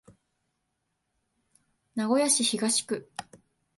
[1.93, 3.07] 名古屋市東区